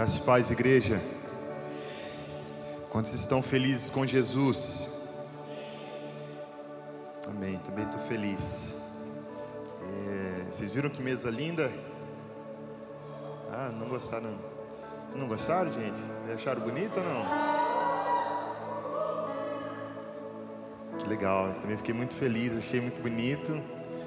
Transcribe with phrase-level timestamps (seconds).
[0.00, 0.98] Graças e paz, igreja.
[2.88, 4.88] Quantos estão felizes com Jesus?
[7.28, 8.74] Amém, também estou feliz.
[9.82, 11.70] É, vocês viram que mesa linda?
[13.52, 14.34] Ah, não gostaram?
[15.14, 16.00] Não gostaram, gente?
[16.34, 17.26] Acharam bonita ou não?
[20.98, 23.52] Que legal, também fiquei muito feliz, achei muito bonito.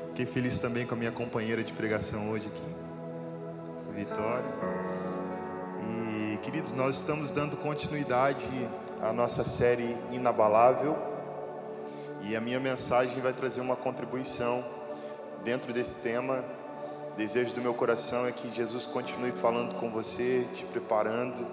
[0.07, 2.75] Fiquei feliz também com a minha companheira de pregação hoje aqui,
[3.93, 5.02] Vitória.
[6.53, 8.45] Queridos, nós estamos dando continuidade
[9.01, 10.95] à nossa série Inabalável.
[12.21, 14.63] E a minha mensagem vai trazer uma contribuição
[15.43, 16.45] dentro desse tema.
[17.17, 21.43] Desejo do meu coração é que Jesus continue falando com você, te preparando.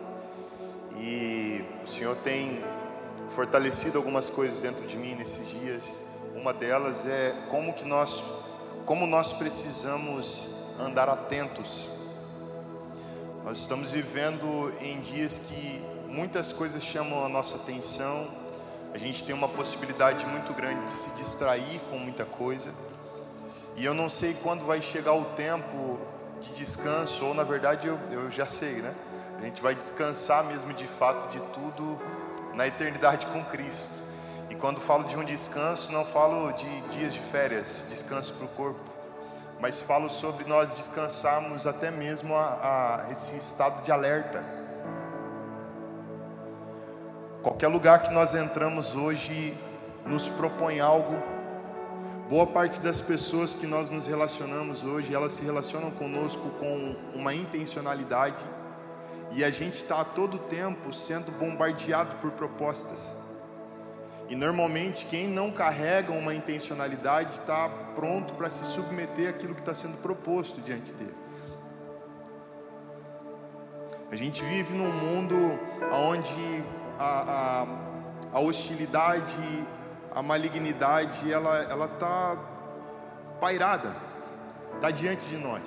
[0.99, 2.63] E o Senhor tem
[3.31, 5.83] fortalecido algumas coisas dentro de mim nesses dias.
[6.37, 8.23] Uma delas é como que nós
[8.85, 10.47] como nós precisamos
[10.79, 11.89] andar atentos.
[13.43, 18.29] Nós estamos vivendo em dias que muitas coisas chamam a nossa atenção,
[18.93, 22.71] a gente tem uma possibilidade muito grande de se distrair com muita coisa,
[23.77, 25.99] e eu não sei quando vai chegar o tempo
[26.43, 28.95] de descanso, ou na verdade eu, eu já sei, né?
[29.39, 31.99] A gente vai descansar mesmo de fato de tudo
[32.55, 34.03] na eternidade com Cristo.
[34.51, 38.49] E quando falo de um descanso, não falo de dias de férias, descanso para o
[38.49, 38.81] corpo,
[39.61, 44.43] mas falo sobre nós descansarmos até mesmo a, a esse estado de alerta.
[47.43, 49.57] Qualquer lugar que nós entramos hoje
[50.07, 51.15] nos propõe algo.
[52.29, 57.35] Boa parte das pessoas que nós nos relacionamos hoje, elas se relacionam conosco com uma
[57.35, 58.43] intencionalidade
[59.33, 63.20] e a gente está a todo tempo sendo bombardeado por propostas.
[64.31, 69.75] E normalmente quem não carrega uma intencionalidade está pronto para se submeter àquilo que está
[69.75, 71.17] sendo proposto diante dele.
[74.09, 75.35] A gente vive num mundo
[75.93, 76.63] onde
[76.97, 77.65] a,
[78.33, 79.67] a, a hostilidade,
[80.15, 82.39] a malignidade, ela ela está
[83.41, 83.97] pairada,
[84.77, 85.63] está diante de nós.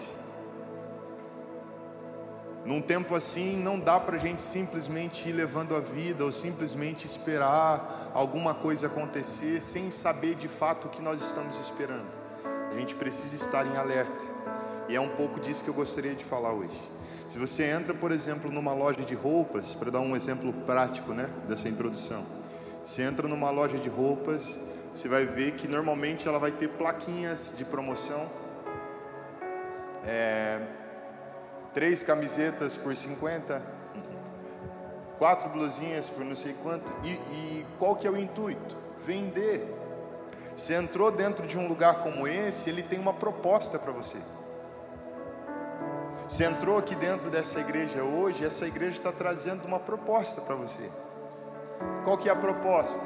[2.66, 7.06] Num tempo assim, não dá para a gente simplesmente ir levando a vida ou simplesmente
[7.06, 12.08] esperar alguma coisa acontecer sem saber de fato o que nós estamos esperando.
[12.72, 14.24] A gente precisa estar em alerta.
[14.88, 16.80] E é um pouco disso que eu gostaria de falar hoje.
[17.28, 21.30] Se você entra, por exemplo, numa loja de roupas, para dar um exemplo prático né,
[21.48, 22.24] dessa introdução.
[22.86, 24.44] Se entra numa loja de roupas,
[24.94, 28.28] você vai ver que normalmente ela vai ter plaquinhas de promoção.
[30.06, 30.62] É,
[31.74, 33.62] três camisetas por 50,
[35.18, 36.86] quatro blusinhas por não sei quanto.
[37.04, 38.78] E, e qual que é o intuito?
[39.06, 39.66] Vender.
[40.56, 44.18] Você entrou dentro de um lugar como esse, ele tem uma proposta para você.
[46.28, 50.90] Você entrou aqui dentro dessa igreja hoje, essa igreja está trazendo uma proposta para você.
[52.04, 53.00] Qual que é a proposta?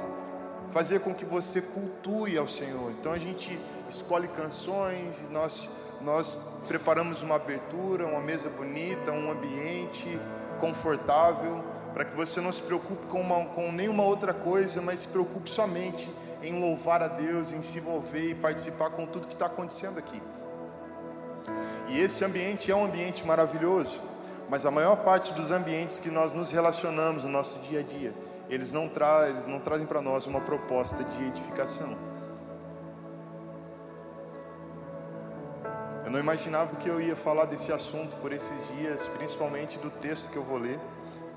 [0.71, 2.91] Fazer com que você cultue ao Senhor.
[2.91, 5.69] Então a gente escolhe canções e nós
[6.01, 6.37] nós
[6.67, 10.19] preparamos uma abertura, uma mesa bonita, um ambiente
[10.59, 11.63] confortável,
[11.93, 15.49] para que você não se preocupe com, uma, com nenhuma outra coisa, mas se preocupe
[15.49, 16.09] somente
[16.43, 20.21] em louvar a Deus, em se envolver e participar com tudo que está acontecendo aqui.
[21.87, 24.01] E esse ambiente é um ambiente maravilhoso,
[24.49, 28.13] mas a maior parte dos ambientes que nós nos relacionamos no nosso dia a dia,
[28.49, 32.16] eles não, tra não trazem para nós uma proposta de edificação.
[36.07, 40.31] Eu não imaginava que eu ia falar desse assunto por esses dias, principalmente do texto
[40.31, 40.79] que eu vou ler.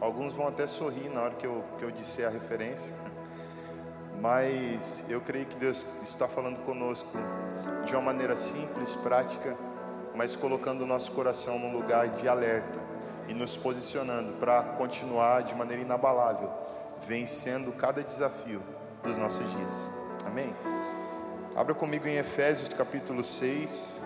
[0.00, 2.94] Alguns vão até sorrir na hora que eu, que eu disser a referência.
[4.20, 7.10] Mas eu creio que Deus está falando conosco
[7.84, 9.56] de uma maneira simples, prática,
[10.14, 12.78] mas colocando o nosso coração num lugar de alerta
[13.26, 16.48] e nos posicionando para continuar de maneira inabalável,
[17.08, 18.62] vencendo cada desafio
[19.02, 19.74] dos nossos dias.
[20.24, 20.54] Amém?
[21.56, 23.98] Abra comigo em Efésios capítulo 6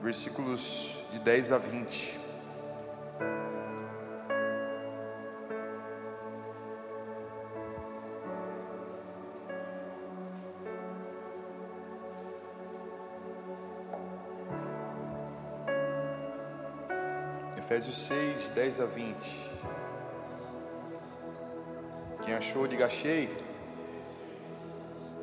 [0.00, 2.18] versículos de 10 a 20.
[17.58, 19.50] Efésios 6, 10 a 20.
[22.24, 23.30] Quem achou, diga achei.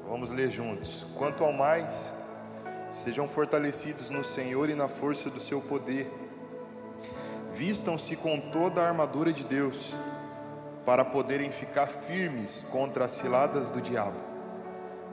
[0.07, 1.05] Vamos ler juntos.
[1.17, 2.13] Quanto ao mais,
[3.03, 6.11] Sejam fortalecidos no Senhor e na força do seu poder.
[7.53, 9.93] Vistam-se com toda a armadura de Deus,
[10.83, 14.17] para poderem ficar firmes contra as ciladas do diabo.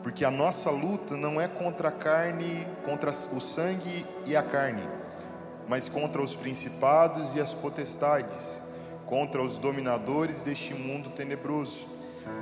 [0.03, 4.87] Porque a nossa luta não é contra a carne, contra o sangue e a carne,
[5.69, 8.61] mas contra os principados e as potestades,
[9.05, 11.87] contra os dominadores deste mundo tenebroso,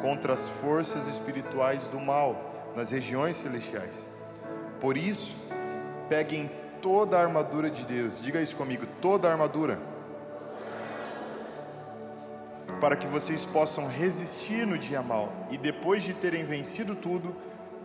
[0.01, 4.12] contra as forças espirituais do mal nas regiões celestiais.
[4.83, 5.33] Por isso,
[6.09, 6.51] peguem
[6.83, 9.79] toda a armadura de Deus, diga isso comigo: toda a armadura,
[12.81, 17.33] para que vocês possam resistir no dia mal e depois de terem vencido tudo,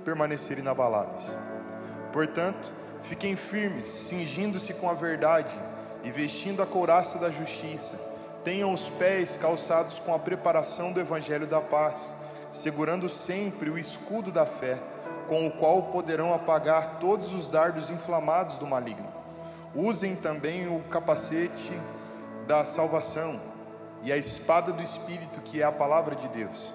[0.03, 1.23] permanecer inabaláveis.
[2.11, 2.71] Portanto,
[3.03, 5.53] fiquem firmes, cingindo-se com a verdade
[6.03, 7.93] e vestindo a couraça da justiça.
[8.43, 12.11] Tenham os pés calçados com a preparação do evangelho da paz,
[12.51, 14.79] segurando sempre o escudo da fé,
[15.27, 19.07] com o qual poderão apagar todos os dardos inflamados do maligno.
[19.75, 21.73] Usem também o capacete
[22.47, 23.39] da salvação
[24.03, 26.73] e a espada do espírito, que é a palavra de Deus.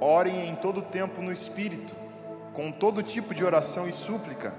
[0.00, 1.98] Orem em todo tempo no espírito
[2.58, 4.52] com todo tipo de oração e súplica,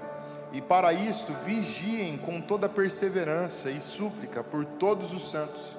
[0.52, 5.76] e para isto vigiem com toda perseverança e súplica por todos os santos,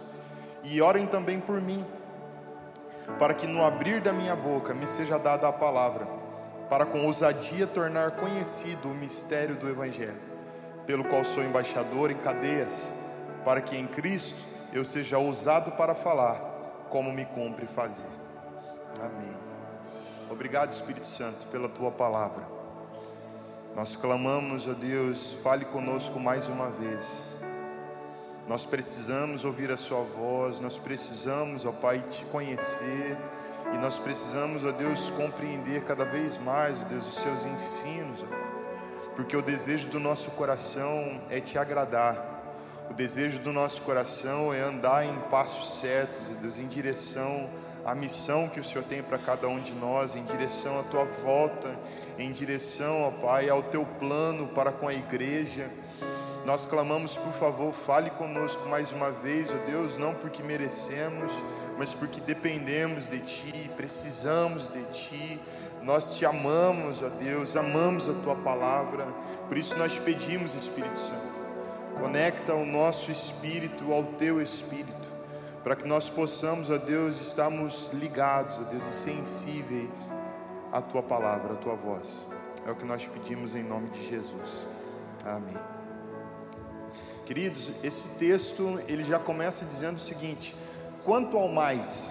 [0.64, 1.84] e orem também por mim,
[3.18, 6.08] para que no abrir da minha boca me seja dada a palavra,
[6.72, 10.22] para com ousadia tornar conhecido o mistério do Evangelho,
[10.88, 12.94] pelo qual sou embaixador em cadeias,
[13.44, 14.40] para que em Cristo
[14.72, 16.38] eu seja ousado para falar,
[16.90, 18.10] como me cumpre fazer.
[19.02, 19.36] Amém.
[20.30, 22.46] Obrigado, Espírito Santo, pela tua palavra.
[23.76, 27.06] Nós clamamos, ó Deus, fale conosco mais uma vez.
[28.48, 33.18] Nós precisamos ouvir a Sua voz, nós precisamos, ó Pai, te conhecer,
[33.74, 38.26] e nós precisamos, ó Deus, compreender cada vez mais, ó Deus, os Seus ensinos, ó
[38.26, 38.40] Pai.
[39.16, 42.16] Porque o desejo do nosso coração é te agradar,
[42.90, 47.50] o desejo do nosso coração é andar em passos certos, ó Deus, em direção
[47.86, 51.06] a missão que o Senhor tem para cada um de nós, em direção à tua
[51.06, 51.76] volta,
[52.18, 55.70] em direção, ó Pai, ao teu plano para com a igreja.
[56.46, 61.32] Nós clamamos, por favor, fale conosco mais uma vez, ó Deus, não porque merecemos,
[61.82, 65.40] mas porque dependemos de Ti, precisamos de Ti.
[65.82, 69.08] Nós te amamos, ó Deus, amamos a Tua palavra,
[69.48, 75.10] por isso nós pedimos, Espírito Santo, conecta o nosso espírito ao Teu espírito
[75.64, 79.90] para que nós possamos, ó Deus, estarmos ligados, ó Deus, e sensíveis
[80.72, 82.08] à tua palavra, à tua voz.
[82.64, 84.68] É o que nós pedimos em nome de Jesus.
[85.26, 85.58] Amém.
[87.26, 90.56] Queridos, esse texto ele já começa dizendo o seguinte:
[91.04, 92.10] quanto ao mais.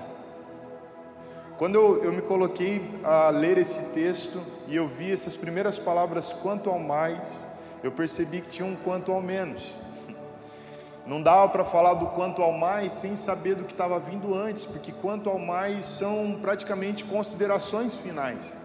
[1.57, 6.33] Quando eu, eu me coloquei a ler esse texto e eu vi essas primeiras palavras,
[6.33, 7.45] quanto ao mais,
[7.83, 9.63] eu percebi que tinha um quanto ao menos.
[11.07, 14.65] Não dava para falar do quanto ao mais sem saber do que estava vindo antes,
[14.65, 18.60] porque quanto ao mais são praticamente considerações finais.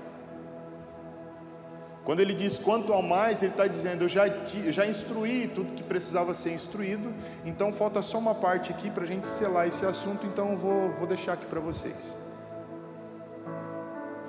[2.06, 4.28] Quando ele diz quanto ao mais, ele está dizendo: eu já,
[4.70, 7.12] já instruí tudo que precisava ser instruído,
[7.44, 10.92] então falta só uma parte aqui para a gente selar esse assunto, então eu vou,
[10.92, 11.96] vou deixar aqui para vocês.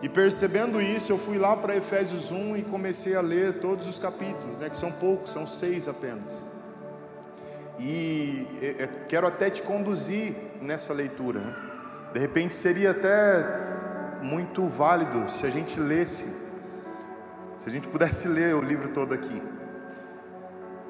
[0.03, 3.99] E percebendo isso, eu fui lá para Efésios 1 e comecei a ler todos os
[3.99, 6.45] capítulos, né, que são poucos, são seis apenas.
[7.79, 8.47] E
[9.09, 11.41] quero até te conduzir nessa leitura.
[11.41, 11.57] Né?
[12.15, 13.45] De repente seria até
[14.23, 16.27] muito válido se a gente lesse,
[17.67, 19.43] se a gente pudesse ler o livro todo aqui.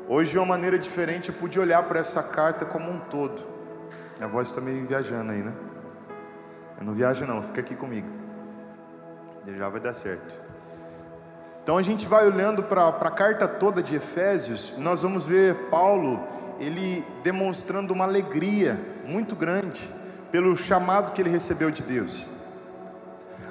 [0.06, 3.42] Hoje, de uma maneira diferente, eu pude olhar para essa carta como um todo.
[4.20, 5.54] A voz está meio viajando aí, né?
[6.78, 8.06] Eu não viajo, não, fica aqui comigo.
[9.56, 10.38] Já vai dar certo.
[11.62, 16.28] Então a gente vai olhando para a carta toda de Efésios, nós vamos ver Paulo
[16.60, 19.80] ele demonstrando uma alegria muito grande
[20.30, 22.35] pelo chamado que ele recebeu de Deus.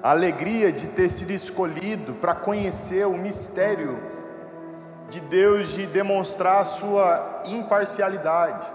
[0.06, 3.98] A alegria de ter sido escolhido para conhecer o mistério
[5.10, 8.68] de Deus, de demonstrar a sua imparcialidade,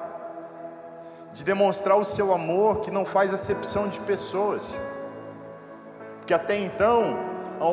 [1.32, 4.74] de demonstrar o seu amor que não faz acepção de pessoas.
[6.26, 7.16] Que até então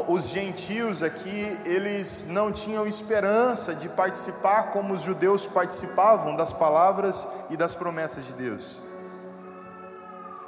[0.07, 7.27] os gentios aqui, eles não tinham esperança de participar como os judeus participavam das palavras
[7.49, 8.86] e das promessas de Deus.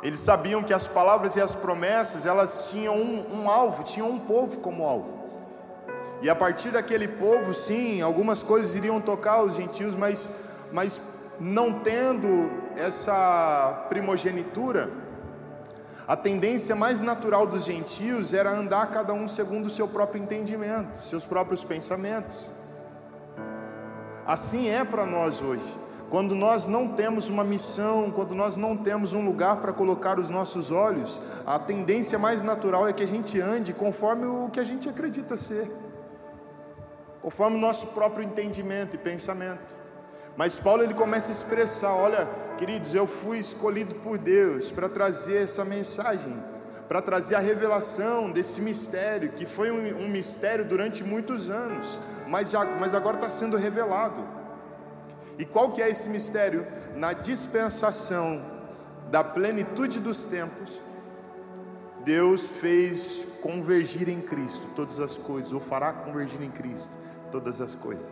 [0.01, 4.19] Eles sabiam que as palavras e as promessas, elas tinham um, um alvo, tinham um
[4.19, 5.19] povo como alvo.
[6.21, 10.29] E a partir daquele povo, sim, algumas coisas iriam tocar os gentios, mas,
[10.71, 10.99] mas
[11.39, 14.89] não tendo essa primogenitura,
[16.07, 21.03] a tendência mais natural dos gentios era andar cada um segundo o seu próprio entendimento,
[21.03, 22.51] seus próprios pensamentos.
[24.25, 25.88] Assim é para nós hoje.
[26.09, 30.27] Quando nós não temos uma missão, quando nós não temos um lugar para colocar os
[30.27, 34.63] nossos olhos, a tendência mais natural é que a gente ande conforme o que a
[34.63, 35.71] gente acredita ser,
[37.21, 39.61] conforme o nosso próprio entendimento e pensamento.
[40.35, 45.43] Mas Paulo ele começa a expressar: olha, queridos, eu fui escolhido por Deus para trazer
[45.43, 46.41] essa mensagem,
[46.87, 52.49] para trazer a revelação desse mistério, que foi um, um mistério durante muitos anos, mas,
[52.49, 54.38] já, mas agora está sendo revelado.
[55.39, 56.67] E qual que é esse mistério?
[56.95, 58.41] Na dispensação
[59.09, 60.81] da plenitude dos tempos,
[62.03, 66.91] Deus fez convergir em Cristo todas as coisas, ou fará convergir em Cristo
[67.31, 68.05] todas as coisas.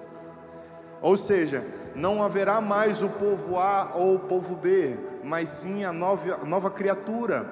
[1.02, 5.92] Ou seja, não haverá mais o povo A ou o povo B, mas sim a
[5.92, 7.46] nova, nova criatura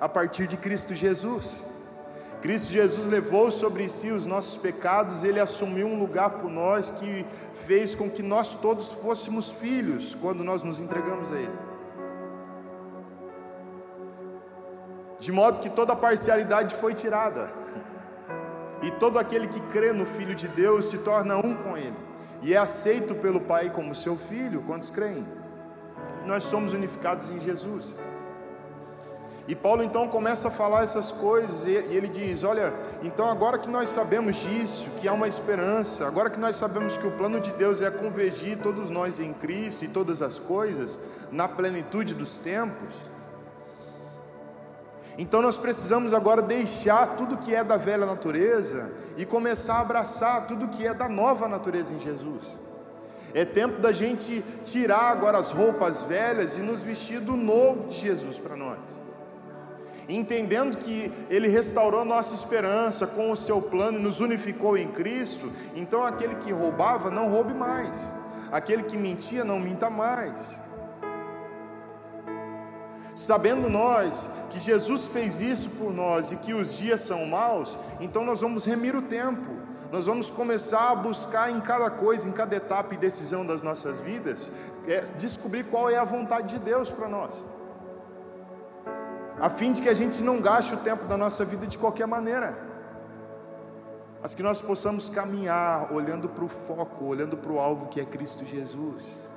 [0.00, 1.64] a partir de Cristo Jesus.
[2.40, 7.26] Cristo Jesus levou sobre si os nossos pecados, ele assumiu um lugar por nós que
[7.66, 11.58] fez com que nós todos fôssemos filhos quando nós nos entregamos a Ele.
[15.18, 17.50] De modo que toda a parcialidade foi tirada,
[18.82, 22.08] e todo aquele que crê no Filho de Deus se torna um com Ele
[22.42, 25.26] e é aceito pelo Pai como seu filho, quantos creem?
[26.26, 27.96] Nós somos unificados em Jesus.
[29.48, 32.70] E Paulo então começa a falar essas coisas e, ele diz: Olha,
[33.02, 37.06] então agora que nós sabemos disso, que há uma esperança, agora que nós sabemos que
[37.06, 40.98] o plano de Deus é convergir todos nós em Cristo e todas as coisas
[41.32, 42.92] na plenitude dos tempos,
[45.16, 50.46] então nós precisamos agora deixar tudo que é da velha natureza e começar a abraçar
[50.46, 52.44] tudo que é da nova natureza em Jesus.
[53.34, 57.98] É tempo da gente tirar agora as roupas velhas e nos vestir do novo de
[57.98, 58.97] Jesus para nós.
[60.08, 65.52] Entendendo que Ele restaurou nossa esperança com o seu plano e nos unificou em Cristo,
[65.76, 67.94] então aquele que roubava não roube mais,
[68.50, 70.32] aquele que mentia não minta mais.
[73.14, 78.24] Sabendo nós que Jesus fez isso por nós e que os dias são maus, então
[78.24, 79.58] nós vamos remir o tempo,
[79.92, 84.00] nós vamos começar a buscar em cada coisa, em cada etapa e decisão das nossas
[84.00, 84.50] vidas,
[84.86, 87.34] é descobrir qual é a vontade de Deus para nós,
[89.40, 92.06] a fim de que a gente não gaste o tempo da nossa vida de qualquer
[92.06, 92.56] maneira,
[94.20, 98.04] mas que nós possamos caminhar olhando para o foco, olhando para o alvo que é
[98.04, 99.28] Cristo Jesus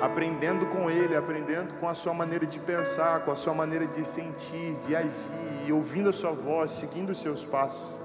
[0.00, 4.04] aprendendo com Ele, aprendendo com a sua maneira de pensar, com a sua maneira de
[4.04, 8.00] sentir, de agir, e ouvindo a sua voz, seguindo os seus passos.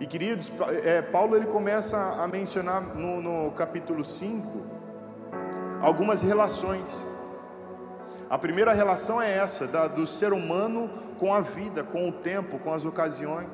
[0.00, 0.50] E queridos,
[0.84, 4.62] é, Paulo ele começa a mencionar no, no capítulo 5
[5.80, 7.00] algumas relações.
[8.30, 10.88] A primeira relação é essa, da, do ser humano
[11.18, 13.48] com a vida, com o tempo, com as ocasiões.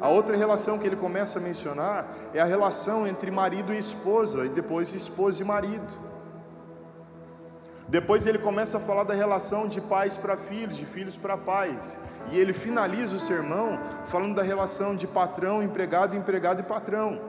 [0.00, 4.44] A outra relação que ele começa a mencionar é a relação entre marido e esposa,
[4.44, 6.12] e depois esposa e marido.
[7.88, 11.98] Depois ele começa a falar da relação de pais para filhos, de filhos para pais.
[12.30, 17.20] E ele finaliza o sermão falando da relação de patrão, empregado, empregado e patrão.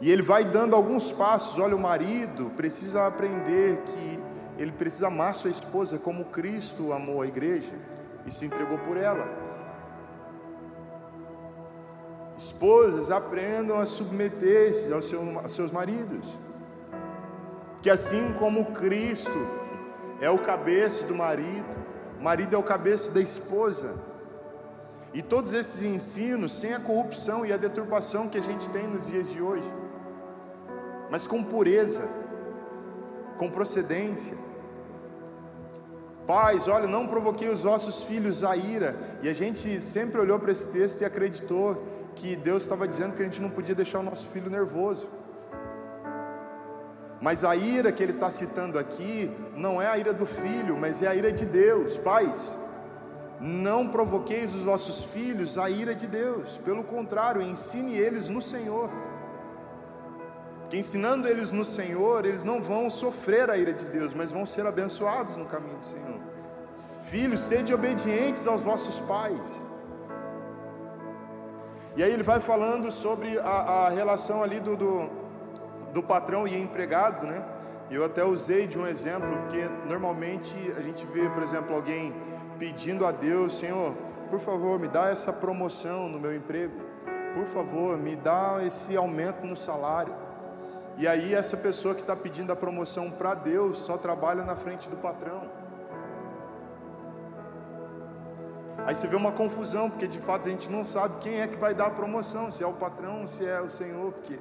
[0.00, 1.58] E ele vai dando alguns passos.
[1.58, 4.19] Olha, o marido precisa aprender que
[4.62, 7.74] ele precisa amar sua esposa como Cristo amou a igreja
[8.26, 9.28] e se entregou por ela.
[12.36, 15.08] Esposas aprendam a submeter-se aos
[15.52, 16.24] seus maridos
[17.82, 19.30] que assim como Cristo
[20.20, 21.78] é o cabeça do marido,
[22.18, 23.94] o marido é o cabeça da esposa.
[25.12, 29.06] E todos esses ensinos sem a corrupção e a deturpação que a gente tem nos
[29.06, 29.66] dias de hoje,
[31.10, 32.08] mas com pureza,
[33.36, 34.36] com procedência.
[36.30, 38.94] Pais, olha, não provoquei os vossos filhos a ira.
[39.20, 41.84] E a gente sempre olhou para esse texto e acreditou
[42.14, 45.08] que Deus estava dizendo que a gente não podia deixar o nosso filho nervoso.
[47.20, 51.02] Mas a ira que ele está citando aqui não é a ira do filho, mas
[51.02, 51.96] é a ira de Deus.
[51.96, 52.54] Pais,
[53.40, 58.88] não provoqueis os vossos filhos a ira de Deus, pelo contrário, ensine eles no Senhor.
[60.70, 64.46] Que ensinando eles no Senhor, eles não vão sofrer a ira de Deus, mas vão
[64.46, 66.20] ser abençoados no caminho do Senhor.
[67.02, 69.40] Filhos, sede obedientes aos vossos pais.
[71.96, 75.20] E aí ele vai falando sobre a, a relação ali do, do
[75.92, 77.44] do patrão e empregado, né?
[77.90, 82.14] Eu até usei de um exemplo, porque normalmente a gente vê, por exemplo, alguém
[82.58, 83.92] pedindo a Deus, Senhor,
[84.28, 86.72] por favor, me dá essa promoção no meu emprego,
[87.34, 90.14] por favor, me dá esse aumento no salário.
[91.00, 94.86] E aí essa pessoa que está pedindo a promoção para Deus só trabalha na frente
[94.86, 95.50] do patrão.
[98.84, 101.56] Aí você vê uma confusão, porque de fato a gente não sabe quem é que
[101.56, 104.38] vai dar a promoção, se é o patrão, se é o Senhor, porque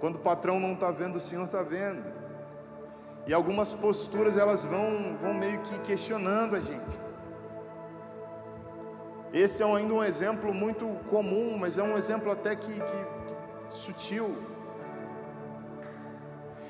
[0.00, 2.02] quando o patrão não está vendo, o Senhor está vendo.
[3.28, 7.00] E algumas posturas elas vão, vão meio que questionando a gente.
[9.32, 13.36] Esse é ainda um exemplo muito comum, mas é um exemplo até que, que, que
[13.68, 14.55] sutil.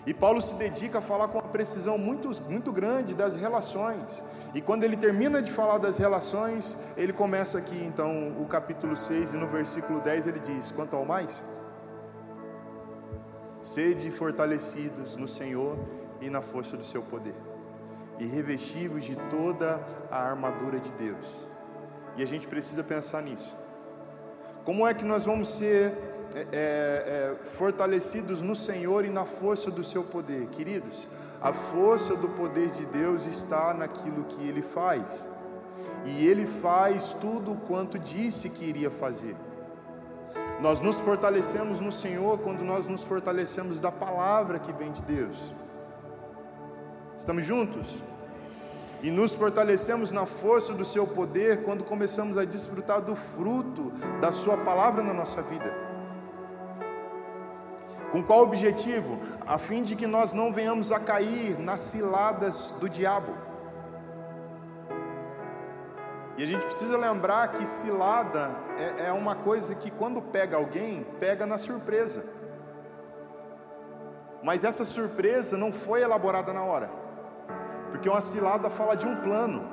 [0.06, 4.22] E Paulo se dedica a falar com uma precisão muito, muito grande das relações.
[4.54, 9.34] E quando ele termina de falar das relações, ele começa aqui então o capítulo 6
[9.34, 11.42] e no versículo 10 ele diz: Quanto ao mais,
[13.60, 15.76] sede fortalecidos no Senhor
[16.20, 17.34] e na força do seu poder,
[18.20, 21.48] e revestivos de toda a armadura de Deus.
[22.16, 23.54] E a gente precisa pensar nisso.
[24.64, 25.92] Como é que nós vamos ser
[26.36, 30.46] é, é, é, fortalecidos no Senhor e na força do seu poder.
[30.48, 31.08] Queridos,
[31.40, 35.02] a força do poder de Deus está naquilo que Ele faz,
[36.04, 39.34] e Ele faz tudo quanto disse que iria fazer.
[40.60, 45.38] Nós nos fortalecemos no Senhor quando nós nos fortalecemos da palavra que vem de Deus.
[47.16, 47.88] Estamos juntos?
[49.02, 53.90] E nos fortalecemos na força do seu poder quando começamos a desfrutar do fruto
[54.20, 55.95] da sua palavra na nossa vida.
[58.12, 59.18] Com qual objetivo?
[59.46, 63.32] A fim de que nós não venhamos a cair nas ciladas do diabo.
[66.38, 71.04] E a gente precisa lembrar que cilada é, é uma coisa que quando pega alguém,
[71.18, 72.24] pega na surpresa.
[74.42, 76.90] Mas essa surpresa não foi elaborada na hora.
[77.90, 79.64] Porque uma cilada fala de um plano.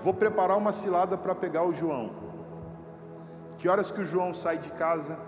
[0.00, 2.10] Vou preparar uma cilada para pegar o João.
[3.56, 5.18] Que horas que o João sai de casa?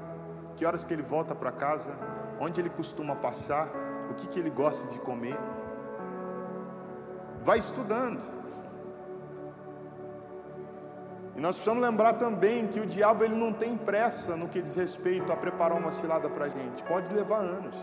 [0.57, 1.97] Que horas que ele volta para casa,
[2.41, 3.69] onde ele costuma passar,
[4.11, 5.37] o que, que ele gosta de comer.
[7.45, 8.23] Vai estudando.
[11.37, 14.75] E nós precisamos lembrar também que o diabo ele não tem pressa no que diz
[14.75, 16.83] respeito a preparar uma cilada para a gente.
[16.85, 17.77] Pode levar anos.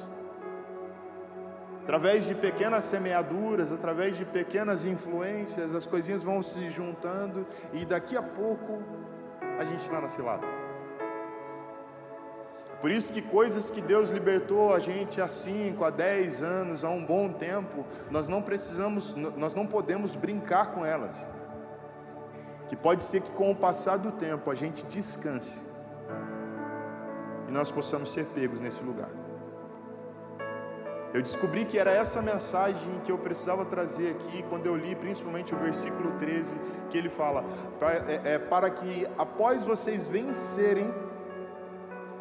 [1.84, 8.18] Através de pequenas semeaduras, através de pequenas influências, as coisinhas vão se juntando e daqui
[8.18, 8.82] a pouco
[9.60, 10.48] a gente está na cilada.
[12.84, 16.90] Por isso que coisas que Deus libertou a gente há 5, há 10 anos, há
[16.90, 21.16] um bom tempo, nós não precisamos, nós não podemos brincar com elas.
[22.68, 25.62] Que pode ser que com o passar do tempo a gente descanse
[27.48, 29.10] e nós possamos ser pegos nesse lugar.
[31.14, 35.56] Eu descobri que era essa mensagem que eu precisava trazer aqui quando eu li principalmente
[35.56, 36.54] o versículo 13,
[36.90, 37.46] que ele fala:
[37.80, 40.94] para, é, é, para que após vocês vencerem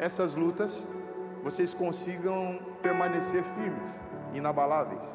[0.03, 0.85] essas lutas,
[1.41, 3.89] vocês consigam permanecer firmes,
[4.33, 5.05] inabaláveis.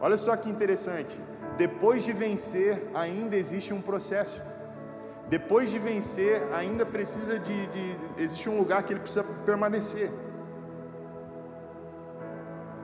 [0.00, 1.16] Olha só que interessante.
[1.56, 4.42] Depois de vencer, ainda existe um processo.
[5.28, 10.10] Depois de vencer, ainda precisa de, de existe um lugar que ele precisa permanecer.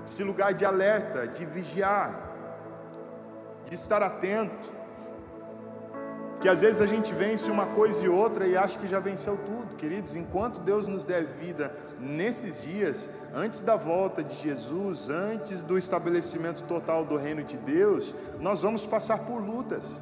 [0.07, 2.11] Esse lugar de alerta, de vigiar,
[3.65, 4.80] de estar atento
[6.41, 9.39] que às vezes a gente vence uma coisa e outra e acha que já venceu
[9.45, 10.17] tudo, queridos.
[10.17, 16.63] Enquanto Deus nos der vida nesses dias, antes da volta de Jesus, antes do estabelecimento
[16.63, 20.01] total do reino de Deus, nós vamos passar por lutas.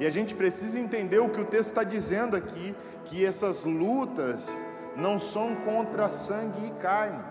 [0.00, 2.74] E a gente precisa entender o que o texto está dizendo aqui:
[3.04, 4.46] que essas lutas
[4.96, 7.22] não são contra sangue e carne,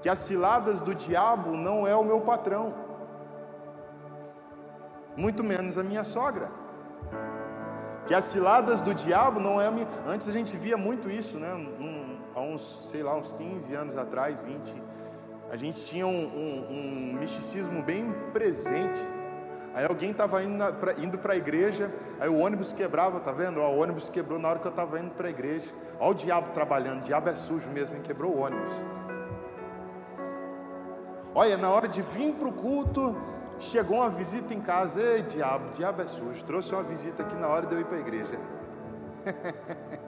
[0.00, 2.85] que as ciladas do diabo não é o meu patrão
[5.16, 6.50] muito menos a minha sogra.
[8.06, 9.68] Que as ciladas do diabo não é.
[10.06, 11.52] Antes a gente via muito isso, né?
[11.54, 14.82] Um, há uns, sei lá, uns 15 anos atrás, 20,
[15.50, 19.00] a gente tinha um, um, um misticismo bem presente.
[19.74, 23.60] Aí alguém estava indo para a igreja, aí o ônibus quebrava, tá vendo?
[23.60, 25.68] O ônibus quebrou na hora que eu estava indo para a igreja.
[26.00, 28.72] Olha o diabo trabalhando, o diabo é sujo mesmo, quebrou o ônibus.
[31.34, 33.14] Olha, na hora de vir para o culto,
[33.58, 37.48] Chegou uma visita em casa, ei diabo, diabo é sujo, trouxe uma visita aqui na
[37.48, 38.38] hora de eu ir para a igreja.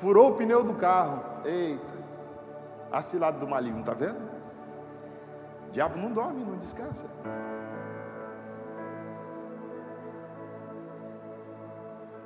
[0.00, 2.04] Furou o pneu do carro, eita,
[2.90, 4.34] acilado do maligno, tá vendo?
[5.74, 7.04] diabo não dorme, não descansa.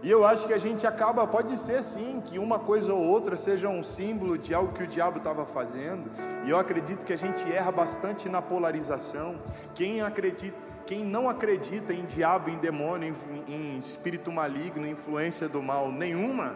[0.02, 3.36] E eu acho que a gente acaba, pode ser sim, que uma coisa ou outra
[3.36, 6.08] seja um símbolo de algo que o diabo estava fazendo.
[6.44, 9.34] E eu acredito que a gente erra bastante na polarização.
[9.74, 10.56] Quem acredita,
[10.86, 13.14] quem não acredita em diabo, em demônio,
[13.48, 16.54] em, em espírito maligno, influência do mal nenhuma,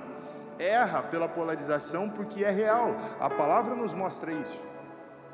[0.57, 2.95] erra pela polarização porque é real.
[3.19, 4.61] A palavra nos mostra isso.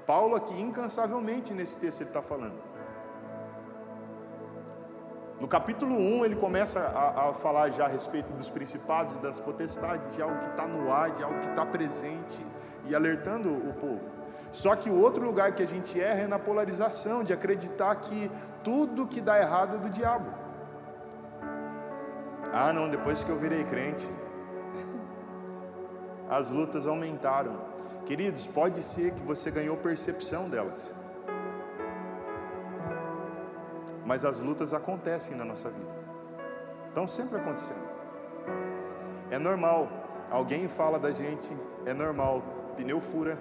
[0.06, 2.77] Paulo aqui incansavelmente nesse texto ele está falando.
[5.40, 9.38] No capítulo 1, ele começa a, a, falar já a respeito dos principados e das
[9.38, 12.44] potestades, de algo que está no ar, de algo que está presente
[12.86, 14.00] e alertando o povo.
[14.50, 18.30] Só que o outro lugar que a gente erra é na polarização, de acreditar que
[18.64, 20.28] tudo que dá errado é do diabo.
[22.52, 24.08] Ah, não, depois que eu virei crente.
[26.28, 27.68] as lutas aumentaram.
[28.06, 30.94] Queridos, pode ser que você ganhou percepção delas.
[34.08, 35.94] Mas as lutas acontecem na nossa vida.
[36.88, 37.86] Estão sempre acontecendo.
[39.30, 39.86] É normal.
[40.30, 42.42] Alguém fala da gente, é normal.
[42.74, 43.38] Pneu fura,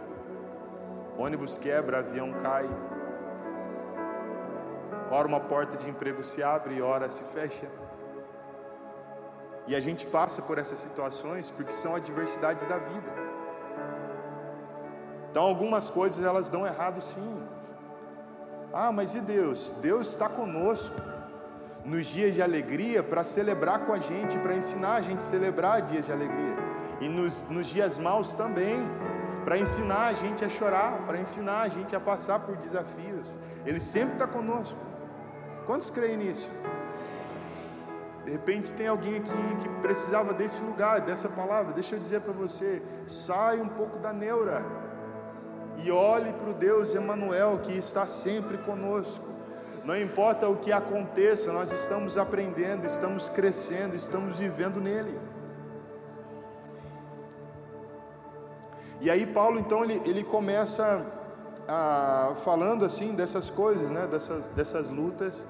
[1.17, 2.69] ônibus quebra, avião cai.
[5.10, 7.67] Ora uma porta de emprego se abre e ora se fecha.
[9.67, 13.13] E a gente passa por essas situações porque são adversidades da vida.
[15.32, 17.56] Então algumas coisas elas dão errado sim.
[18.73, 19.73] Ah, mas e Deus?
[19.82, 20.95] Deus está conosco
[21.86, 25.82] nos dias de alegria para celebrar com a gente, para ensinar a gente a celebrar
[25.84, 26.56] dias de alegria.
[26.99, 28.77] E nos, nos dias maus também,
[29.45, 33.38] para ensinar a gente a chorar, para ensinar a gente a passar por desafios.
[33.65, 34.77] Ele sempre está conosco.
[35.65, 36.49] Quantos creem nisso?
[38.25, 41.71] De repente tem alguém aqui que precisava desse lugar, dessa palavra.
[41.71, 44.65] Deixa eu dizer para você: sai um pouco da neura
[45.77, 49.25] e olhe para o Deus Emanuel que está sempre conosco.
[49.85, 55.17] Não importa o que aconteça, nós estamos aprendendo, estamos crescendo, estamos vivendo nele.
[58.99, 61.05] E aí Paulo então ele, ele começa
[61.67, 65.45] a, falando assim dessas coisas, né, dessas, dessas lutas.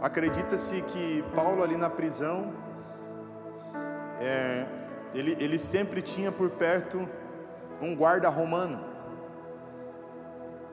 [0.00, 2.52] Acredita-se que Paulo ali na prisão,
[4.20, 4.66] é,
[5.14, 7.08] ele, ele sempre tinha por perto
[7.82, 8.78] um guarda romano,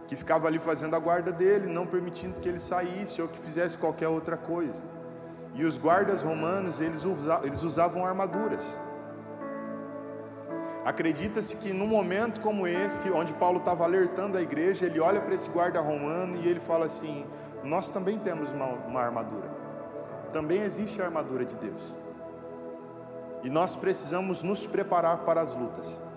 [0.08, 3.78] que ficava ali fazendo a guarda dele, não permitindo que ele saísse ou que fizesse
[3.78, 4.82] qualquer outra coisa.
[5.56, 8.64] E os guardas romanos, eles usavam, eles usavam armaduras.
[10.86, 15.36] Acredita-se que num momento como esse, onde Paulo estava alertando a igreja, ele olha para
[15.36, 17.26] esse guarda romano e ele fala assim:
[17.64, 19.50] nós também temos uma, uma armadura.
[20.32, 21.82] Também existe a armadura de Deus.
[23.44, 26.09] E nós precisamos nos preparar para as lutas.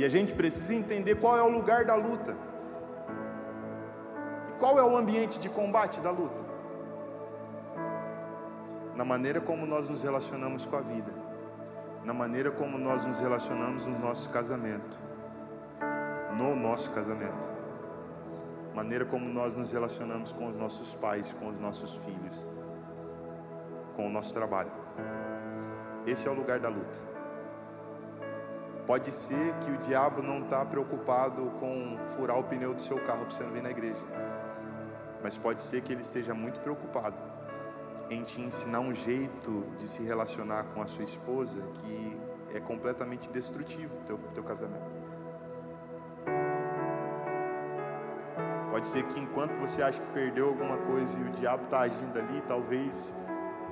[0.00, 2.34] E a gente precisa entender qual é o lugar da luta.
[4.48, 6.42] E qual é o ambiente de combate da luta?
[8.96, 11.12] Na maneira como nós nos relacionamos com a vida,
[12.02, 14.98] na maneira como nós nos relacionamos no nosso casamento,
[16.34, 17.60] no nosso casamento
[18.74, 22.46] maneira como nós nos relacionamos com os nossos pais, com os nossos filhos,
[23.94, 24.70] com o nosso trabalho.
[26.06, 27.09] Esse é o lugar da luta.
[28.86, 33.26] Pode ser que o diabo não está preocupado com furar o pneu do seu carro
[33.26, 34.04] para você não vir na igreja,
[35.22, 37.20] mas pode ser que ele esteja muito preocupado
[38.10, 42.20] em te ensinar um jeito de se relacionar com a sua esposa que
[42.52, 44.90] é completamente destrutivo para o teu, teu casamento.
[48.70, 52.18] Pode ser que enquanto você acha que perdeu alguma coisa e o diabo está agindo
[52.18, 53.14] ali, talvez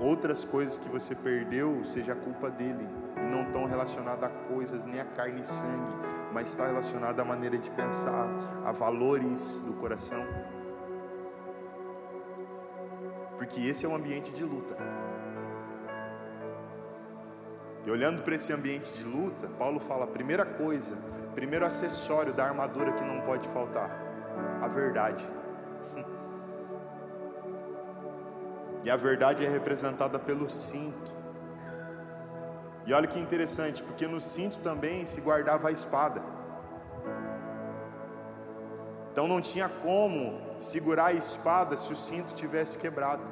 [0.01, 5.01] outras coisas que você perdeu seja culpa dele e não estão relacionadas a coisas nem
[5.01, 5.97] a carne e sangue,
[6.33, 8.29] mas está relacionada à maneira de pensar,
[8.65, 10.25] a valores do coração.
[13.37, 14.77] Porque esse é um ambiente de luta.
[17.87, 20.95] E olhando para esse ambiente de luta, Paulo fala: primeira coisa,
[21.35, 23.91] primeiro acessório da armadura que não pode faltar
[24.61, 25.27] a verdade.
[28.85, 31.18] E a verdade é representada pelo cinto.
[32.89, 36.23] E olha que interessante, porque no cinto também se guardava a espada.
[39.13, 43.23] Então não tinha como segurar a espada se o cinto tivesse quebrado.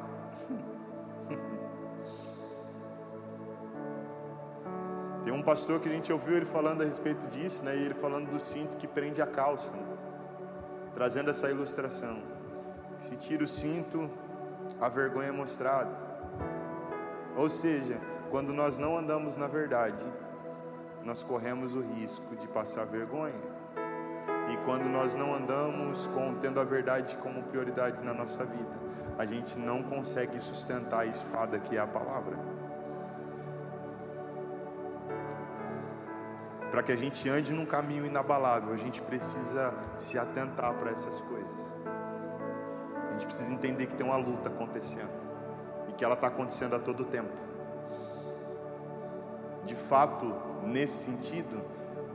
[5.24, 7.74] Tem um pastor que a gente ouviu ele falando a respeito disso, né?
[7.74, 9.72] E ele falando do cinto que prende a calça.
[9.72, 9.96] Né?
[10.96, 12.22] trazendo essa ilustração.
[13.02, 14.10] Se tira o cinto,
[14.80, 15.90] a vergonha é mostrada.
[17.36, 20.04] Ou seja, quando nós não andamos na verdade,
[21.04, 23.56] nós corremos o risco de passar vergonha.
[24.50, 28.76] E quando nós não andamos com, tendo a verdade como prioridade na nossa vida,
[29.18, 32.56] a gente não consegue sustentar a espada que é a palavra.
[36.76, 41.22] para que a gente ande num caminho inabalável, a gente precisa se atentar para essas
[41.22, 41.60] coisas.
[43.08, 45.08] A gente precisa entender que tem uma luta acontecendo
[45.88, 47.45] e que ela está acontecendo a todo tempo.
[49.66, 50.32] De fato,
[50.64, 51.62] nesse sentido,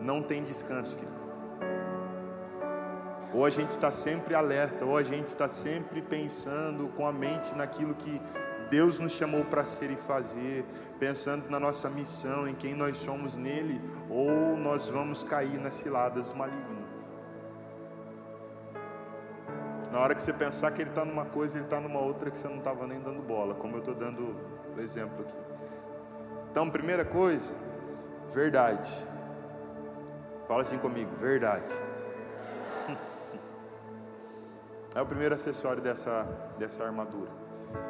[0.01, 1.21] não tem descanso, querido.
[3.33, 7.53] Ou a gente está sempre alerta, ou a gente está sempre pensando com a mente
[7.55, 8.21] naquilo que
[8.69, 10.65] Deus nos chamou para ser e fazer,
[10.97, 16.27] pensando na nossa missão, em quem nós somos nele, ou nós vamos cair nas ciladas
[16.27, 16.81] do maligno.
[19.91, 22.37] Na hora que você pensar que ele está numa coisa, ele está numa outra que
[22.37, 24.37] você não estava nem dando bola, como eu estou dando
[24.75, 25.60] o exemplo aqui.
[26.51, 27.49] Então, primeira coisa,
[28.33, 28.91] verdade.
[30.49, 31.73] Fala assim comigo, verdade.
[34.93, 36.27] É o primeiro acessório dessa,
[36.59, 37.31] dessa armadura.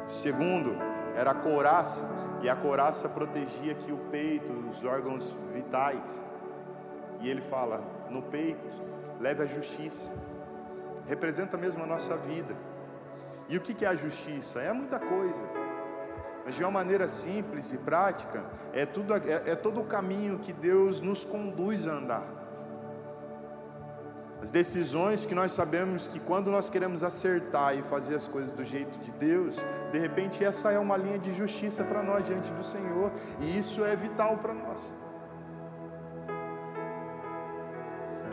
[0.06, 0.76] Segundo,
[1.16, 2.00] era a couraça,
[2.40, 6.24] e a couraça protegia aqui o peito, os órgãos vitais.
[7.20, 8.64] E ele fala: no peito,
[9.18, 10.08] leve a justiça.
[11.08, 12.56] Representa mesmo a nossa vida.
[13.48, 14.60] E o que é a justiça?
[14.60, 15.61] É muita coisa.
[16.44, 20.52] Mas de uma maneira simples e prática, é, tudo, é, é todo o caminho que
[20.52, 22.42] Deus nos conduz a andar.
[24.42, 28.64] As decisões que nós sabemos que quando nós queremos acertar e fazer as coisas do
[28.64, 29.54] jeito de Deus,
[29.92, 33.84] de repente essa é uma linha de justiça para nós diante do Senhor, e isso
[33.84, 34.80] é vital para nós.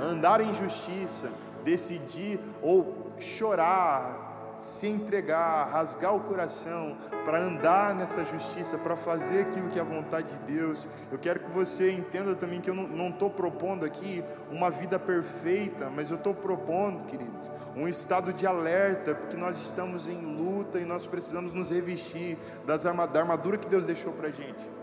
[0.01, 1.29] Andar em justiça,
[1.63, 4.28] decidir ou chorar,
[4.59, 9.85] se entregar, rasgar o coração, para andar nessa justiça, para fazer aquilo que é a
[9.85, 10.87] vontade de Deus.
[11.11, 15.89] Eu quero que você entenda também que eu não estou propondo aqui uma vida perfeita,
[15.89, 20.85] mas eu estou propondo, queridos, um estado de alerta, porque nós estamos em luta e
[20.85, 24.78] nós precisamos nos revestir das arma, da armadura que Deus deixou para a gente.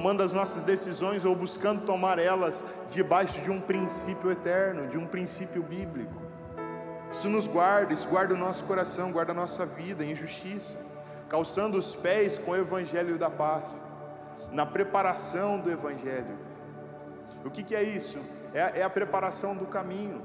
[0.00, 5.06] Tomando as nossas decisões ou buscando tomar elas debaixo de um princípio eterno, de um
[5.06, 6.22] princípio bíblico.
[7.10, 10.78] Isso nos guarda, isso guarda o nosso coração, guarda a nossa vida em justiça,
[11.28, 13.84] calçando os pés com o evangelho da paz,
[14.50, 16.38] na preparação do evangelho.
[17.44, 18.18] O que, que é isso?
[18.54, 20.22] É, é a preparação do caminho.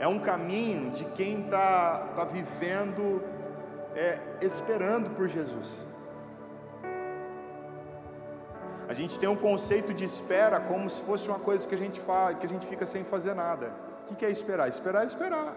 [0.00, 3.22] É um caminho de quem está tá vivendo,
[3.94, 5.87] é, esperando por Jesus.
[8.88, 12.00] A gente tem um conceito de espera como se fosse uma coisa que a gente
[12.00, 13.70] faz, que a gente fica sem fazer nada.
[14.10, 14.66] O que é esperar?
[14.66, 15.54] Esperar é esperar.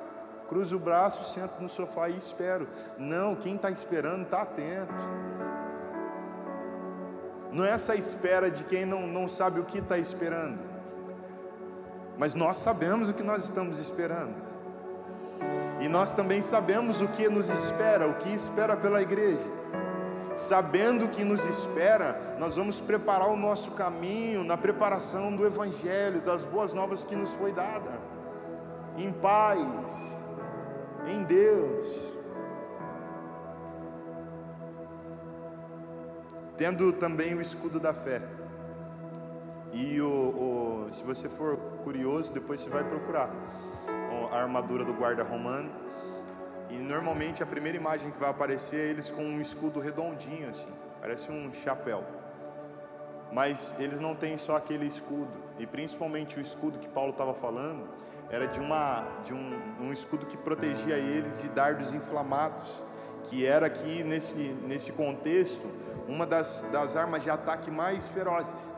[0.49, 2.67] Cruzo o braço, sento no sofá e espero.
[2.97, 4.93] Não, quem está esperando está atento.
[7.53, 10.59] Não é essa espera de quem não, não sabe o que está esperando.
[12.17, 14.35] Mas nós sabemos o que nós estamos esperando.
[15.79, 19.61] E nós também sabemos o que nos espera, o que espera pela igreja
[20.41, 26.21] sabendo o que nos espera, nós vamos preparar o nosso caminho na preparação do Evangelho,
[26.21, 27.99] das boas novas que nos foi dada,
[28.97, 29.61] em paz,
[31.07, 31.87] em Deus.
[36.57, 38.21] Tendo também o escudo da fé.
[39.73, 43.29] E o, o, se você for curioso, depois você vai procurar
[44.31, 45.69] a armadura do guarda romano
[46.71, 50.69] e normalmente a primeira imagem que vai aparecer é eles com um escudo redondinho assim,
[51.01, 52.03] parece um chapéu.
[53.31, 57.87] Mas eles não têm só aquele escudo, e principalmente o escudo que Paulo estava falando
[58.29, 62.69] era de, uma, de um, um escudo que protegia eles de dardos inflamados,
[63.29, 64.33] que era aqui nesse,
[64.65, 65.69] nesse contexto
[66.07, 68.71] uma das, das armas de ataque mais ferozes.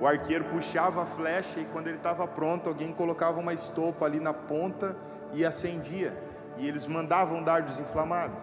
[0.00, 4.18] O arqueiro puxava a flecha e quando ele estava pronto, alguém colocava uma estopa ali
[4.18, 4.96] na ponta
[5.32, 6.12] e acendia,
[6.56, 8.42] e eles mandavam dardos inflamados.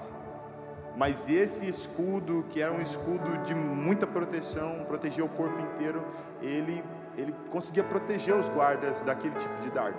[0.98, 6.06] Mas esse escudo, que era um escudo de muita proteção, protegia o corpo inteiro,
[6.42, 6.84] ele,
[7.16, 9.98] ele conseguia proteger os guardas daquele tipo de dardo.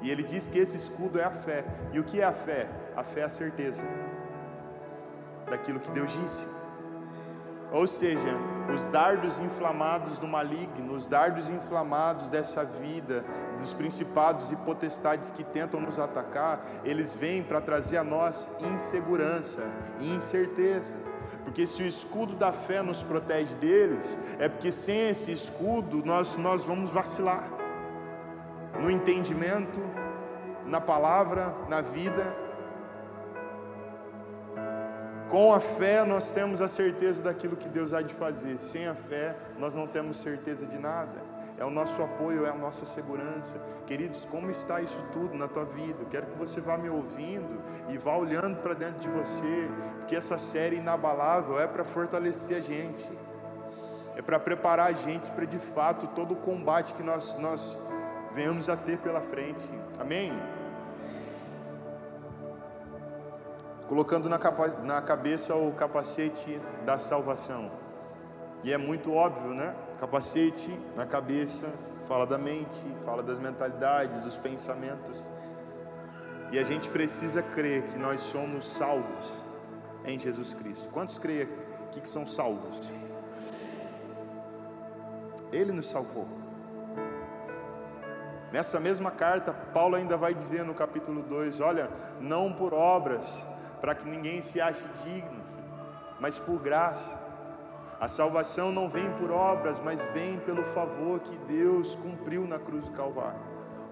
[0.00, 1.64] E ele diz que esse escudo é a fé.
[1.92, 2.68] E o que é a fé?
[2.96, 3.82] A fé é a certeza
[5.50, 6.46] daquilo que Deus disse.
[7.72, 8.34] Ou seja,
[8.72, 13.24] os dardos inflamados do maligno, os dardos inflamados dessa vida,
[13.58, 19.62] dos principados e potestades que tentam nos atacar, eles vêm para trazer a nós insegurança
[20.00, 20.94] e incerteza.
[21.44, 26.36] Porque se o escudo da fé nos protege deles, é porque sem esse escudo nós,
[26.36, 27.48] nós vamos vacilar
[28.80, 29.80] no entendimento,
[30.66, 32.45] na palavra, na vida
[35.30, 38.58] com a fé nós temos a certeza daquilo que Deus há de fazer.
[38.58, 41.36] Sem a fé nós não temos certeza de nada.
[41.58, 43.58] É o nosso apoio, é a nossa segurança.
[43.86, 46.00] Queridos, como está isso tudo na tua vida?
[46.00, 50.14] Eu quero que você vá me ouvindo e vá olhando para dentro de você, porque
[50.14, 53.10] essa série inabalável é para fortalecer a gente.
[54.16, 57.78] É para preparar a gente para de fato todo o combate que nós nós
[58.32, 59.66] venhamos a ter pela frente.
[59.98, 60.30] Amém.
[63.88, 67.70] Colocando na, capa, na cabeça o capacete da salvação.
[68.64, 69.74] E é muito óbvio, né?
[70.00, 71.66] Capacete na cabeça
[72.06, 75.28] fala da mente, fala das mentalidades, dos pensamentos.
[76.52, 79.32] E a gente precisa crer que nós somos salvos
[80.04, 80.88] em Jesus Cristo.
[80.90, 81.48] Quantos creem
[81.92, 82.78] que são salvos?
[85.52, 86.28] Ele nos salvou.
[88.52, 93.26] Nessa mesma carta, Paulo ainda vai dizer no capítulo 2: Olha, não por obras,
[93.86, 95.40] para que ninguém se ache digno,
[96.18, 97.20] mas por graça.
[98.00, 102.84] A salvação não vem por obras, mas vem pelo favor que Deus cumpriu na cruz
[102.84, 103.38] do Calvário.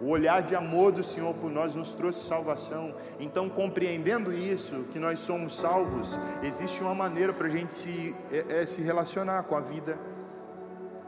[0.01, 2.93] O olhar de amor do Senhor por nós nos trouxe salvação.
[3.21, 8.63] Então, compreendendo isso, que nós somos salvos, existe uma maneira para a gente se, é,
[8.63, 9.97] é, se relacionar com a vida,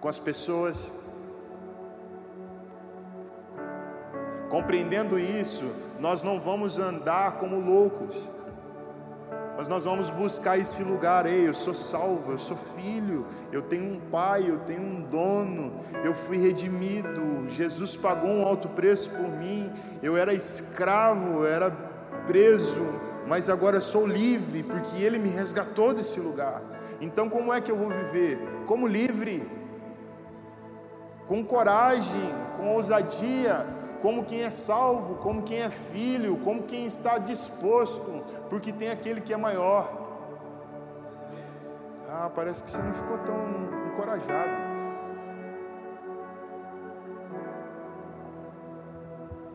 [0.01, 0.92] com as pessoas.
[4.49, 5.64] Compreendendo isso,
[5.99, 8.36] nós não vamos andar como loucos
[9.56, 11.26] mas nós vamos buscar esse lugar.
[11.26, 15.72] Ei, eu sou salvo, eu sou filho, eu tenho um pai, eu tenho um dono,
[16.04, 17.48] eu fui redimido.
[17.48, 19.70] Jesus pagou um alto preço por mim.
[20.02, 21.70] Eu era escravo, eu era
[22.26, 22.84] preso,
[23.26, 26.62] mas agora sou livre, porque Ele me resgatou desse lugar.
[27.00, 28.38] Então, como é que eu vou viver?
[28.66, 29.46] Como livre,
[31.26, 33.66] com coragem, com ousadia,
[34.06, 39.20] como quem é salvo, como quem é filho, como quem está disposto, porque tem aquele
[39.20, 39.82] que é maior.
[42.08, 43.36] Ah, parece que você não ficou tão
[43.88, 44.52] encorajado.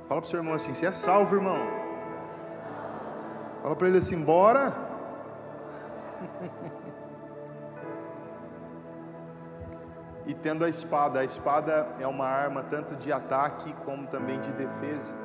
[0.10, 1.60] Fala para o seu irmão assim: você é salvo, irmão.
[3.62, 4.76] Fala para ele assim: bora.
[10.26, 11.20] e tendo a espada.
[11.20, 15.16] A espada é uma arma tanto de ataque como também de defesa.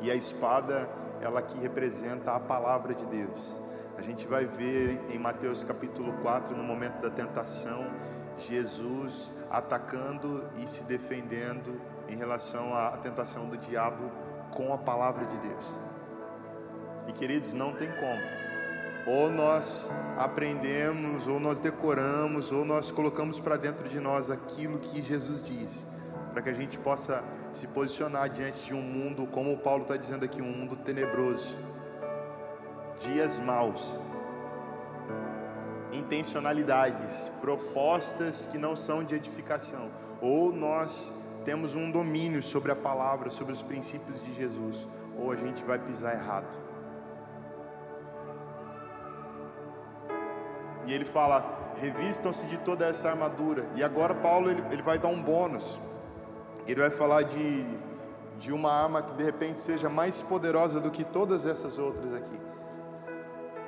[0.00, 0.88] E a espada,
[1.20, 3.60] ela que representa a palavra de Deus.
[3.96, 7.86] A gente vai ver em Mateus capítulo 4, no momento da tentação,
[8.38, 14.10] Jesus atacando e se defendendo em relação à tentação do diabo
[14.50, 15.64] com a palavra de Deus.
[17.06, 18.41] E queridos, não tem como
[19.06, 25.02] ou nós aprendemos, ou nós decoramos, ou nós colocamos para dentro de nós aquilo que
[25.02, 25.86] Jesus diz,
[26.32, 29.96] para que a gente possa se posicionar diante de um mundo, como o Paulo está
[29.96, 31.56] dizendo aqui, um mundo tenebroso,
[33.00, 33.98] dias maus,
[35.92, 41.12] intencionalidades, propostas que não são de edificação, ou nós
[41.44, 44.76] temos um domínio sobre a palavra, sobre os princípios de Jesus,
[45.18, 46.71] ou a gente vai pisar errado.
[50.86, 53.64] E ele fala: revistam-se de toda essa armadura.
[53.74, 55.78] E agora Paulo ele, ele vai dar um bônus.
[56.66, 57.64] Ele vai falar de,
[58.38, 62.40] de uma arma que de repente seja mais poderosa do que todas essas outras aqui.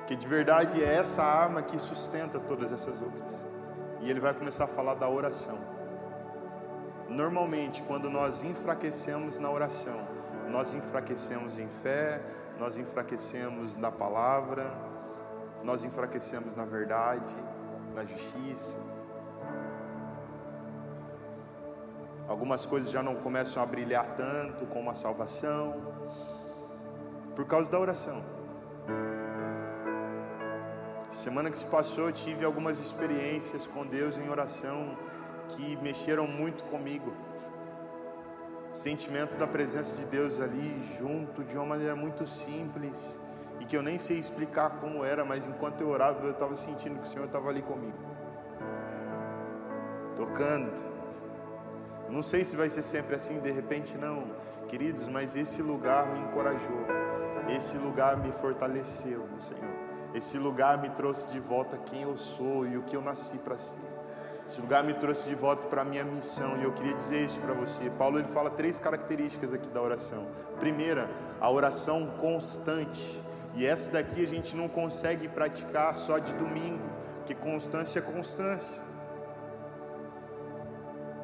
[0.07, 3.33] Que de verdade é essa arma que sustenta todas essas outras.
[4.01, 5.57] E ele vai começar a falar da oração.
[7.09, 9.99] Normalmente, quando nós enfraquecemos na oração,
[10.49, 12.21] nós enfraquecemos em fé,
[12.59, 14.71] nós enfraquecemos na palavra,
[15.65, 17.35] nós enfraquecemos na verdade,
[17.95, 18.77] na justiça.
[22.27, 25.75] Algumas coisas já não começam a brilhar tanto como a salvação,
[27.35, 28.23] por causa da oração.
[31.11, 34.95] Semana que se passou, eu tive algumas experiências com Deus em oração
[35.49, 37.13] que mexeram muito comigo.
[38.71, 43.19] sentimento da presença de Deus ali junto de uma maneira muito simples
[43.59, 46.99] e que eu nem sei explicar como era, mas enquanto eu orava, eu estava sentindo
[46.99, 47.97] que o Senhor estava ali comigo,
[50.15, 50.73] tocando.
[52.09, 54.23] não sei se vai ser sempre assim, de repente não,
[54.67, 56.85] queridos, mas esse lugar me encorajou,
[57.49, 59.73] esse lugar me fortaleceu no Senhor,
[60.13, 63.57] esse lugar me trouxe de volta quem eu sou e o que eu nasci para
[63.57, 63.95] ser.
[64.47, 67.39] Esse lugar me trouxe de volta para a minha missão e eu queria dizer isso
[67.39, 67.89] para você.
[67.97, 70.27] Paulo ele fala três características aqui da oração.
[70.59, 71.09] Primeira,
[71.41, 73.23] a oração constante.
[73.55, 76.83] E essa daqui a gente não consegue praticar só de domingo,
[77.25, 78.83] que constância é constância.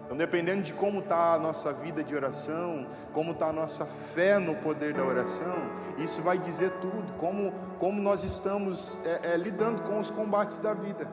[0.06, 4.40] Então, dependendo de como está a nossa vida de oração, como está a nossa fé
[4.40, 5.56] no poder da oração,
[5.98, 10.74] isso vai dizer tudo, como, como nós estamos é, é, lidando com os combates da
[10.74, 11.08] vida.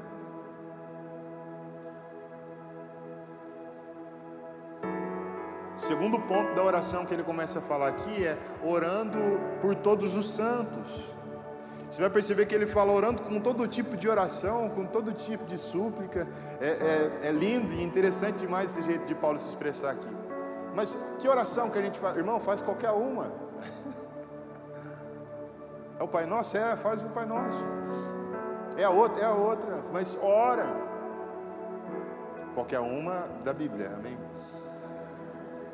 [5.89, 9.19] Segundo ponto da oração que ele começa a falar aqui é orando
[9.63, 10.87] por todos os santos.
[11.91, 15.47] Você vai perceber que ele fala orando com todo tipo de oração, com todo tipo
[15.47, 16.29] de súplica.
[16.61, 20.15] É, é, é lindo e interessante demais esse jeito de Paulo se expressar aqui.
[20.77, 22.19] Mas que oração que a gente faz?
[22.19, 23.33] Irmão, faz qualquer uma.
[26.01, 26.57] É o Pai Nosso?
[26.57, 27.59] É, faz o Pai Nosso.
[28.77, 29.83] É a outra, é a outra.
[29.93, 30.65] Mas ora.
[32.55, 34.28] Qualquer uma da Bíblia, amém?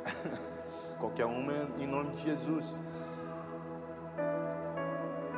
[0.99, 2.75] Qualquer uma em nome de Jesus.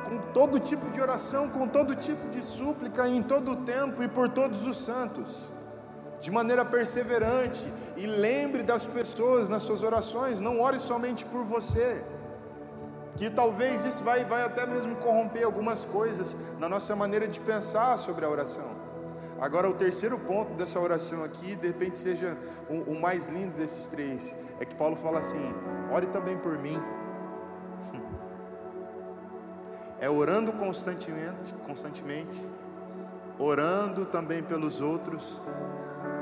[0.05, 4.07] Com todo tipo de oração, com todo tipo de súplica, em todo o tempo e
[4.07, 5.35] por todos os santos.
[6.21, 12.03] De maneira perseverante e lembre das pessoas nas suas orações, não ore somente por você.
[13.15, 17.97] Que talvez isso vai, vai até mesmo corromper algumas coisas na nossa maneira de pensar
[17.97, 18.87] sobre a oração.
[19.39, 22.35] Agora, o terceiro ponto dessa oração aqui, de repente seja
[22.69, 25.53] o, o mais lindo desses três, é que Paulo fala assim:
[25.91, 26.81] ore também por mim.
[29.99, 32.39] É orando constantemente, constantemente,
[33.39, 35.41] orando também pelos outros,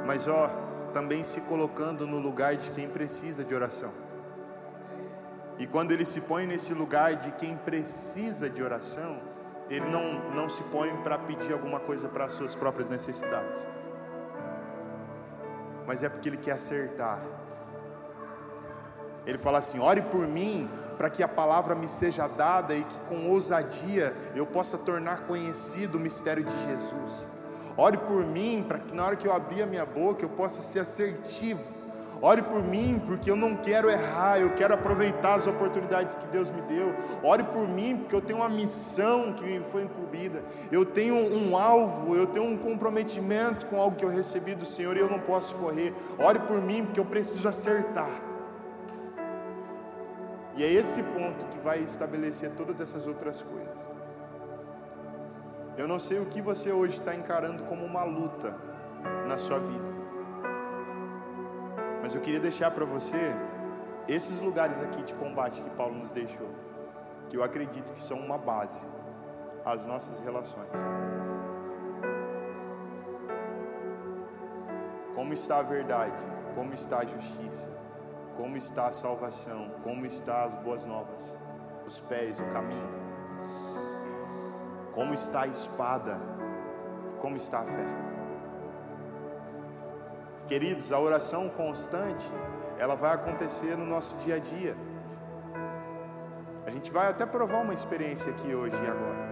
[0.08, 0.50] mas ó,
[0.94, 3.92] também se colocando no lugar de quem precisa de oração.
[5.58, 9.20] E quando ele se põe nesse lugar de quem precisa de oração,
[9.70, 13.68] ele não, não se põe para pedir alguma coisa para as suas próprias necessidades,
[15.88, 17.22] mas é porque ele quer acertar.
[19.26, 23.00] Ele fala assim: ore por mim, para que a palavra me seja dada e que
[23.10, 27.32] com ousadia eu possa tornar conhecido o mistério de Jesus.
[27.78, 30.62] Ore por mim, para que na hora que eu abrir a minha boca eu possa
[30.62, 31.60] ser assertivo.
[32.22, 36.50] Ore por mim, porque eu não quero errar, eu quero aproveitar as oportunidades que Deus
[36.50, 36.96] me deu.
[37.22, 40.42] Ore por mim, porque eu tenho uma missão que me foi incumbida.
[40.72, 44.96] Eu tenho um alvo, eu tenho um comprometimento com algo que eu recebi do Senhor
[44.96, 45.94] e eu não posso correr.
[46.18, 48.10] Ore por mim, porque eu preciso acertar.
[50.56, 53.76] E é esse ponto que vai estabelecer todas essas outras coisas.
[55.78, 58.56] Eu não sei o que você hoje está encarando como uma luta
[59.28, 59.96] na sua vida.
[62.02, 63.36] Mas eu queria deixar para você
[64.08, 66.50] esses lugares aqui de combate que Paulo nos deixou,
[67.30, 68.88] que eu acredito que são uma base
[69.66, 70.70] às nossas relações.
[75.14, 76.24] Como está a verdade?
[76.54, 77.75] Como está a justiça?
[78.38, 79.70] Como está a salvação?
[79.84, 81.40] Como está as boas novas?
[81.86, 82.90] Os pés, o caminho?
[84.94, 86.20] Como está a espada?
[87.22, 88.06] Como está a fé?
[90.48, 92.26] Queridos, a oração constante,
[92.78, 94.76] ela vai acontecer no nosso dia a dia.
[96.66, 99.26] A gente vai até provar uma experiência aqui hoje e agora.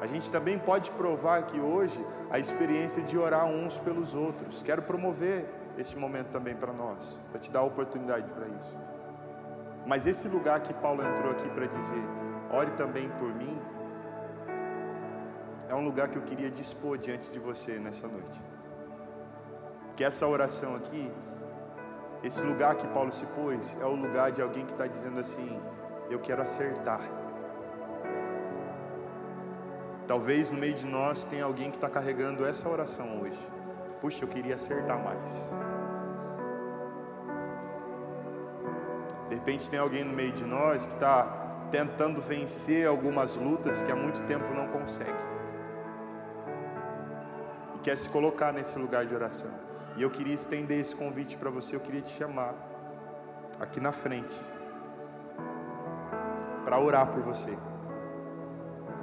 [0.00, 1.98] A gente também pode provar aqui hoje
[2.30, 4.62] a experiência de orar uns pelos outros.
[4.62, 5.44] Quero promover
[5.78, 8.76] esse momento também para nós, para te dar a oportunidade para isso.
[9.86, 12.08] Mas esse lugar que Paulo entrou aqui para dizer,
[12.50, 13.60] ore também por mim,
[15.68, 18.42] é um lugar que eu queria dispor diante de você nessa noite.
[19.96, 21.10] Que essa oração aqui,
[22.22, 25.60] esse lugar que Paulo se pôs, é o lugar de alguém que está dizendo assim:
[26.10, 27.00] Eu quero acertar.
[30.06, 33.51] Talvez no meio de nós tenha alguém que está carregando essa oração hoje.
[34.02, 35.30] Puxa, eu queria acertar mais.
[39.30, 43.90] De repente tem alguém no meio de nós que está tentando vencer algumas lutas que
[43.90, 45.32] há muito tempo não consegue
[47.82, 49.50] quer se colocar nesse lugar de oração.
[49.96, 52.54] E eu queria estender esse convite para você, eu queria te chamar
[53.60, 54.34] aqui na frente
[56.64, 57.58] para orar por você.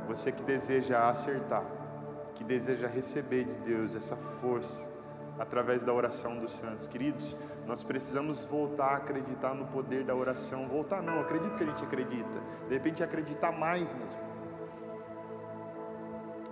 [0.08, 1.64] Você que deseja acertar,
[2.39, 4.89] que deseja receber de Deus essa força
[5.37, 6.87] através da oração dos santos.
[6.87, 7.35] Queridos,
[7.67, 10.65] nós precisamos voltar a acreditar no poder da oração.
[10.67, 12.41] Voltar não, acredito que a gente acredita.
[12.69, 14.29] De repente acreditar mais mesmo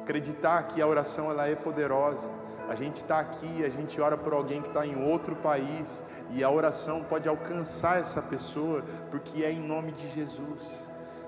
[0.08, 2.30] acreditar que a oração ela é poderosa.
[2.70, 6.44] A gente está aqui, a gente ora por alguém que está em outro país e
[6.46, 10.87] a oração pode alcançar essa pessoa porque é em nome de Jesus,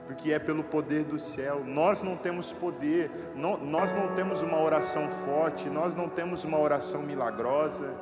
[0.10, 1.64] porque é pelo poder do céu.
[1.64, 6.58] Nós não temos poder, não, nós não temos uma oração forte, nós não temos uma
[6.58, 7.94] oração milagrosa.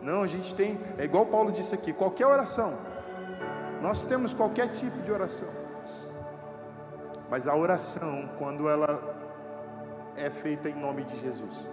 [0.00, 2.78] Não, a gente tem, é igual Paulo disse aqui, qualquer oração.
[3.82, 5.48] Nós temos qualquer tipo de oração.
[7.28, 9.16] Mas a oração, quando ela
[10.14, 11.68] é feita em nome de Jesus,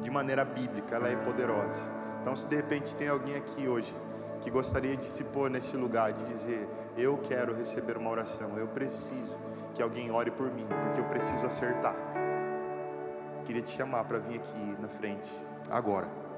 [0.00, 1.82] de maneira bíblica, ela é poderosa.
[2.22, 3.94] Então, se de repente tem alguém aqui hoje
[4.40, 6.66] que gostaria de se pôr nesse lugar, de dizer:
[6.96, 9.38] Eu quero receber uma oração, eu preciso
[9.74, 11.94] que alguém ore por mim, porque eu preciso acertar.
[13.44, 15.30] Queria te chamar para vir aqui na frente,
[15.70, 16.29] agora.